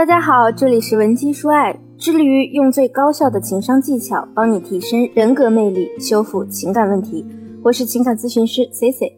[0.00, 7.22] 大家好，这里是文姬说爱，致力于用最高效的情商技巧帮你提升人格魅力，修复情感问题。
[7.62, 9.12] 我是情感咨询师 C C。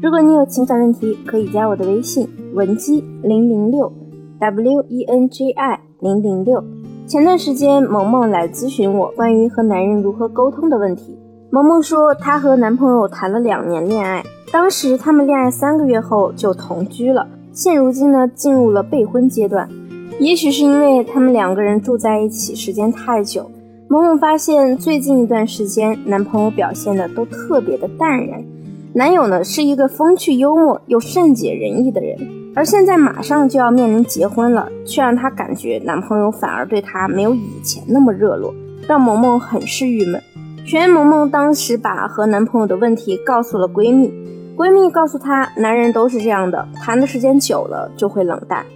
[0.00, 3.92] 如果你有情感问题，可以加我的微信文姬零零六
[4.38, 6.62] W E N J I 零零六。
[7.08, 11.18] 前段时间，萌萌来咨询我关于和男人如何沟通的问题。
[11.50, 19.68] 萌萌说，她和男朋友谈了两年恋爱，当时他们恋爱三个月后就同居了，现如今呢，进入了备婚阶段。
[20.20, 23.48] 也许是因为他们两个人住在一起时间太久，
[23.88, 28.44] 萌萌发现最近一段时间男朋友表现的都特别的淡然。
[28.94, 32.18] 男友呢是一个风趣幽默又善解人意的人，
[32.56, 38.52] 而现在马上就要面临结婚了，却让她感觉男朋友反而对她没有以前那么热络，
[38.88, 40.20] 让萌萌很是郁闷。
[40.66, 44.12] 全萌萌当时把和男朋友的问题告诉了闺蜜，
[44.56, 48.66] 闺蜜告诉她，男人都是这样的，谈的时间久了就会冷淡。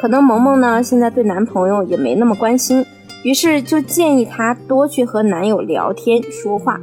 [0.00, 2.84] 可能萌萌呢，现在对男朋友也没那么关心，
[3.22, 6.80] 于是就建议她多去和男友聊天说话。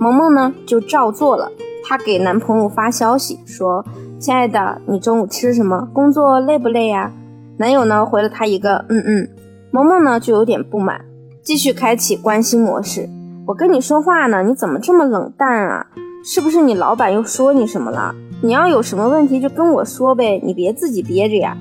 [0.00, 1.52] 萌萌呢就照做了，
[1.84, 3.84] 她给男朋友发消息说
[4.18, 5.88] ：“亲爱的，你中午吃什么？
[5.92, 7.12] 工作累不累呀？”
[7.58, 9.28] 男友呢回了她一个“嗯嗯”，
[9.70, 11.00] 萌萌呢就有点不满，
[11.44, 13.08] 继续开启关心模式。
[13.46, 15.86] 我跟你说话呢，你怎么这么冷淡啊？
[16.24, 18.12] 是不是你老板又说你什么了？
[18.42, 21.56] 你要有什么问题就跟我说呗，你别自己憋着呀。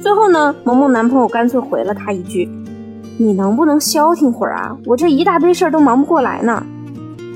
[0.00, 2.48] 最后呢，萌萌男朋友干脆回了她一句
[3.18, 4.74] ：“你能不能消停会儿啊？
[4.86, 6.64] 我这一大堆事儿都忙不过来呢。”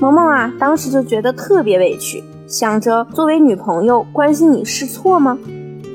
[0.01, 5.37] 萌萌啊，当时就觉得特别委屈，想着作为女朋友关心你是错吗？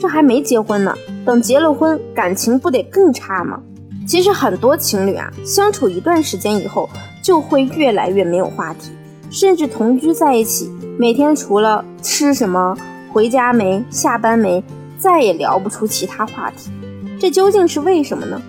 [0.00, 3.60] 这还没结婚呢，等结了婚，感情不得更差吗？
[4.06, 6.88] 其实很多情侣啊，相处一段时间以后，
[7.20, 8.92] 就会越来越没有话题，
[9.28, 12.77] 甚至同居在一起，每天除了吃什么、
[13.12, 14.62] 回家没、下班没。
[15.00, 16.70] 再也聊不出其他话题，
[17.18, 18.40] 这究竟是为什么呢？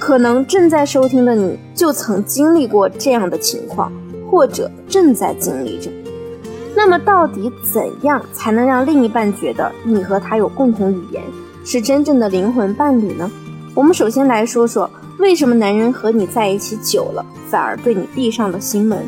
[0.00, 3.92] 可能正在收听的你就曾经历过这样的情况，
[4.30, 5.90] 或者正在经历着。
[6.74, 11.22] 那么，到底怎样才能让另一半觉得你和他有共同语言，
[11.64, 13.30] 是真正的灵魂伴侣呢？
[13.74, 19.06] 我们首先来说说，为什么男人和你在一起久了，反而对你闭上了心门？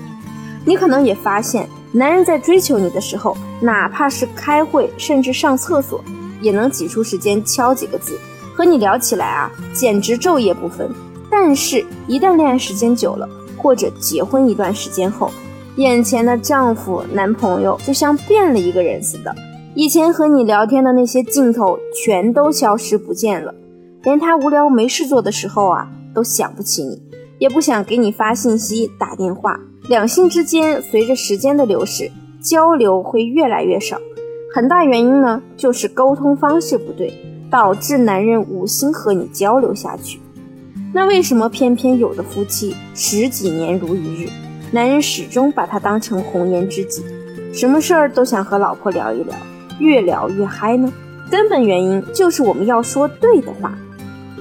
[0.65, 6.03] 你可能也发现，男人在追求你的时候，哪怕是开会，甚至上厕所。
[6.41, 8.19] 也能挤出时间敲几个字，
[8.54, 10.91] 和你聊起来啊，简直昼夜不分。
[11.30, 15.30] 但是，一旦恋爱时间久了，或者结婚一段时间后，
[15.76, 19.34] 眼前的丈夫、男朋友就像变了一个人似的。
[19.74, 23.54] 以前和你聊天的那些镜头全都消失不见了，
[24.04, 27.03] 连他无聊没事做的时候啊，都想不起你，
[27.38, 29.60] 也不想给你发信息、打电话。
[29.88, 32.10] 两性之间随着时间的流逝，
[32.41, 33.98] 交流会越来越少。
[34.56, 37.12] 很大原因呢，就是沟通方式不对，
[37.50, 40.19] 导致男人无心和你交流下去。
[40.94, 44.31] 那为什么偏偏有的夫妻十几年如一日，
[44.72, 47.05] 男人始终把他当成红颜知己，
[47.53, 49.37] 什么事儿都想和老婆聊一聊，
[49.78, 50.91] 越聊越嗨呢？
[51.31, 53.75] 根本原因就是我们要说对的话，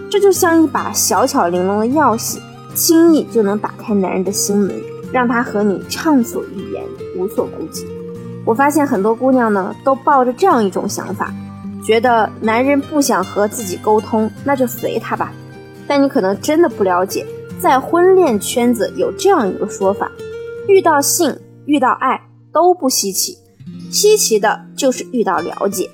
[0.09, 2.39] 这就像一把小巧玲珑的钥匙，
[2.73, 4.73] 轻易就能打开男人的心门，
[5.11, 6.81] 让他和你畅所欲言，
[7.17, 7.85] 无所顾忌。
[8.45, 11.33] 我发现很多姑娘呢，都抱着这样一种想法，
[11.83, 15.33] 觉得男人不想和自己沟通，那就随他吧。
[15.87, 17.25] 但你可能真的不了解，
[17.59, 20.11] 在婚恋圈子有这样一个说法：
[20.67, 22.21] 遇到性、遇到爱
[22.53, 23.37] 都不稀奇，
[23.91, 25.89] 稀奇的就是遇到了解。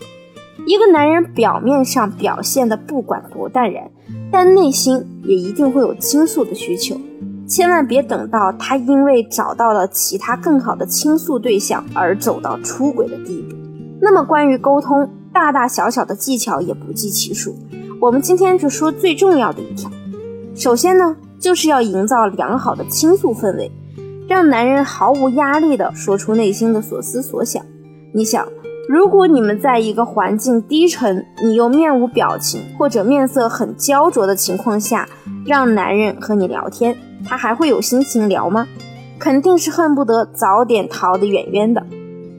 [0.65, 3.89] 一个男人表面上表现的不管多淡然，
[4.31, 6.99] 但内心也一定会有倾诉的需求。
[7.51, 13.57] 千万别等到他因为找到了其他更好的倾诉对象而走到出轨的地步。
[13.99, 17.53] 那么，关于沟通，大大小小的技巧也不计其数。
[17.99, 19.91] 我们今天就说最重要的一条。
[20.55, 23.69] 首先呢，就是要营造良好的倾诉氛围，
[24.29, 27.61] 让男人毫无压力地说出内心的所思所想。
[28.13, 28.47] 你想，
[28.87, 35.05] 如果你们在一个环境低沉，你又面无表情或者面色很焦灼的情况下，
[35.45, 36.95] 让男人和你聊天。
[37.25, 38.67] 他还会有心情聊吗？
[39.19, 41.85] 肯定是恨不得早点逃得远远的。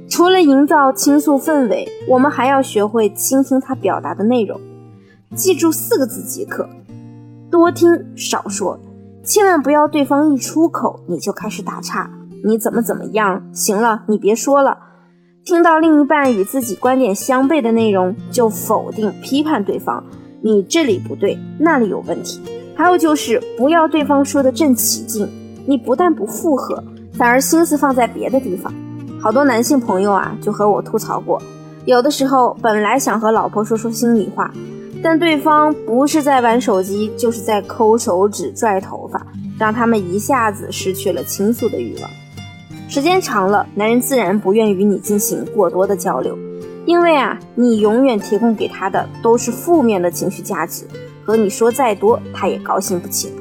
[0.09, 4.61] 除了营造倾诉氛围，我们还要学会倾听他表达的内容。
[5.35, 6.69] 记住四个字即可：
[7.51, 8.79] 多听少说。
[9.25, 12.11] 千万不要对方一出口你就开始打岔，
[12.45, 13.41] 你怎么怎么样？
[13.53, 14.77] 行了，你别说了。
[15.45, 20.03] 听到另一半与自己观点相悖的内容，就否定批判对方，
[20.43, 22.41] 你这里不对，那里有问题。
[22.75, 25.29] 还有就是不要对方说的正起劲，
[25.67, 26.83] 你不但不附和，
[27.15, 28.73] 反而心思放在别的地方。
[29.21, 31.41] 好多男性朋友啊，就和我吐槽过，
[31.85, 34.53] 有的时候本来想和老婆说说心里话，
[35.03, 39.25] 但对方不是在玩手机，就是在抠手指、拽头发，
[39.59, 42.11] 让他们一下子失去了倾诉的欲望。
[42.89, 46.37] 时间长了，男人自然不愿与你进行过多的交流，
[46.85, 50.85] 因为啊，你永远提供给他的都是负面的情绪价值，
[51.25, 53.35] 和你说再多，他也高兴不起来。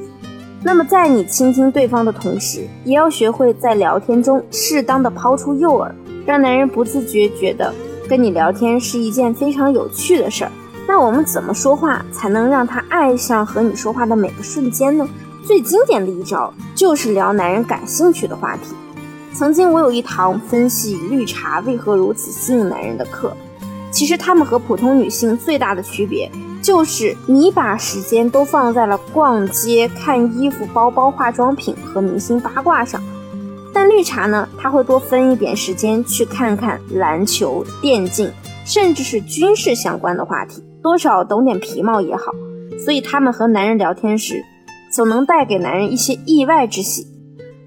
[0.64, 5.90] 那么，在你倾听对方的同时，也要学会在聊天中适当的抛出诱饵，
[6.24, 7.74] 让男人不自觉觉得
[8.08, 10.52] 跟你聊天是一件非常有趣的事儿。
[10.86, 15.08] 那我们怎么说话才能让他爱上和你说话的每个瞬间呢？
[15.44, 18.74] 最经典的一招就是聊男人感兴趣的话题。
[19.34, 23.36] 曾经我有一堂分析绿茶为何如此吸引男人的课，
[23.90, 26.30] 其实他们和普通女性最大的区别
[26.62, 33.02] 就是你把时间都放在了逛街、看衣服、包包、化妆品和明星八卦上，
[33.74, 38.30] 但绿茶呢，他会多分一点时间去看看篮球、电竞，
[38.64, 40.62] 甚至是军事相关的话题。
[40.80, 42.32] 多少懂点皮毛也好，
[42.84, 44.44] 所以他们和男人聊天时，
[44.92, 47.06] 总能带给男人一些意外之喜。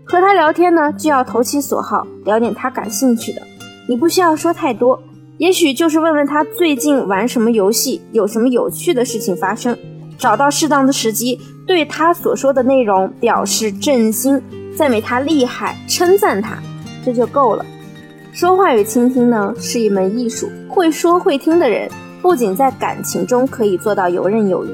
[0.05, 3.41] 和他聊天呢，就要投其所好，聊点他感兴趣的。
[3.89, 5.01] 你不需要说太多，
[5.37, 9.77] 也许就是问问他最近玩什么游戏，有什么有趣的事情发生。
[10.17, 11.37] 找到适当的时机，
[11.67, 14.41] 对他所说的内容表示震惊，
[14.77, 16.57] 赞美他厉害，称赞他，
[17.03, 17.65] 这就够了。
[18.31, 21.89] 说话与倾听呢，是一门艺术，会说会听的人。
[22.21, 24.69] 不仅在感情中可以做到游刃有余，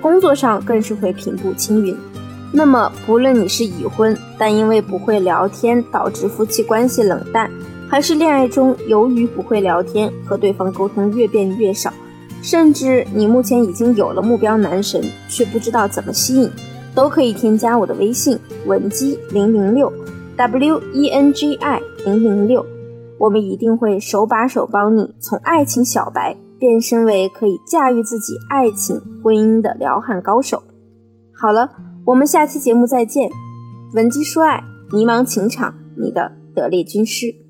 [0.00, 1.94] 工作上更是会平步青云。
[2.52, 7.50] 那么，不论你是已婚，但因为不会聊天导致夫妻关系冷淡，
[7.88, 11.92] 还是恋爱中由于不会聊天和对方沟通越变越少，
[12.42, 16.50] 甚至你目前已经有了目标男神却不知道怎么吸引，
[16.94, 19.92] 都可以添加我的微信文姬零零六
[20.36, 22.64] w e n g i 零零六，
[23.18, 26.36] 我们一定会手把手帮你从爱情小白。
[26.56, 30.62] 变身为可以驾驭自己爱情、婚姻的撩汉高手。
[31.34, 31.68] 好了，
[32.06, 33.28] 我们下期节目再见。
[33.92, 37.43] 文姬说爱，迷茫情场，你的得力军师。